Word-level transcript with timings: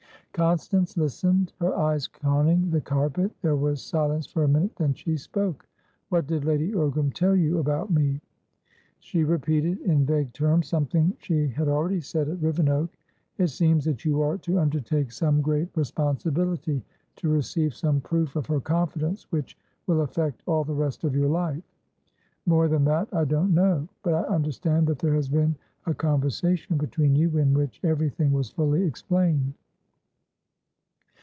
Constance 0.33 0.95
listened, 0.95 1.51
her 1.59 1.75
eyes 1.77 2.07
conning 2.07 2.69
the 2.69 2.79
carpet. 2.79 3.33
There 3.41 3.57
was 3.57 3.81
silence 3.81 4.25
for 4.25 4.45
a 4.45 4.47
minute, 4.47 4.73
then 4.77 4.93
she 4.93 5.17
spoke. 5.17 5.67
"What 6.07 6.25
did 6.25 6.45
Lady 6.45 6.71
Ogram 6.71 7.11
tell 7.13 7.35
you 7.35 7.59
about 7.59 7.91
me?" 7.91 8.21
"She 8.99 9.25
repeated 9.25 9.79
in 9.81 10.05
vague 10.05 10.31
terms 10.31 10.69
something 10.69 11.13
she 11.19 11.49
had 11.49 11.67
already 11.67 11.99
said 11.99 12.29
at 12.29 12.41
Rivenoak. 12.41 12.87
It 13.39 13.47
seems 13.49 13.83
that 13.83 14.05
you 14.05 14.21
are 14.21 14.37
to 14.37 14.57
undertake 14.59 15.11
some 15.11 15.41
great 15.41 15.71
responsibilityto 15.73 16.81
receive 17.23 17.73
some 17.75 17.99
proof 17.99 18.37
of 18.37 18.45
her 18.45 18.61
confidence 18.61 19.29
which 19.33 19.57
will 19.85 19.99
affect 19.99 20.43
all 20.45 20.63
the 20.63 20.73
rest 20.73 21.03
of 21.03 21.13
your 21.13 21.27
life. 21.29 21.61
More 22.45 22.69
than 22.69 22.85
that 22.85 23.13
I 23.13 23.25
don't 23.25 23.53
know, 23.53 23.85
but 24.01 24.13
I 24.13 24.21
understand 24.33 24.87
that 24.87 24.99
there 24.99 25.13
has 25.13 25.27
been 25.27 25.57
a 25.87 25.93
conversation 25.93 26.77
between 26.77 27.17
you, 27.17 27.37
in 27.37 27.53
which 27.53 27.81
everything 27.83 28.31
was 28.31 28.49
fully 28.49 28.83
explained." 28.85 29.55